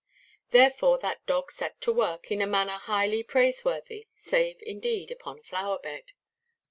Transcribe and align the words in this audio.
Therefore 0.49 0.97
that 0.97 1.23
dog 1.27 1.51
set 1.51 1.79
to 1.81 1.93
work, 1.93 2.31
in 2.31 2.41
a 2.41 2.47
manner 2.47 2.77
highly 2.77 3.21
praiseworthy 3.21 4.07
(save, 4.15 4.59
indeed, 4.63 5.11
upon 5.11 5.37
a 5.37 5.43
flowerbed). 5.43 6.13